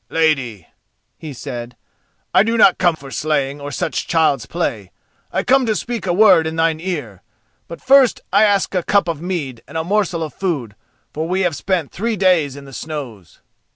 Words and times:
"Lady," 0.09 0.65
he 1.19 1.31
said, 1.31 1.75
"I 2.33 2.41
do 2.41 2.57
not 2.57 2.79
come 2.79 2.95
for 2.95 3.11
slaying 3.11 3.61
or 3.61 3.71
such 3.71 4.07
child's 4.07 4.47
play, 4.47 4.89
I 5.31 5.43
come 5.43 5.63
to 5.67 5.75
speak 5.75 6.07
a 6.07 6.11
word 6.11 6.47
in 6.47 6.55
thine 6.55 6.79
ear—but 6.79 7.81
first 7.83 8.19
I 8.33 8.43
ask 8.43 8.73
a 8.73 8.81
cup 8.81 9.07
of 9.07 9.21
mead 9.21 9.61
and 9.67 9.77
a 9.77 9.83
morsel 9.83 10.23
of 10.23 10.33
food, 10.33 10.75
for 11.13 11.27
we 11.27 11.41
have 11.41 11.55
spent 11.55 11.91
three 11.91 12.15
days 12.15 12.55
in 12.55 12.65
the 12.65 12.73
snows." 12.73 13.41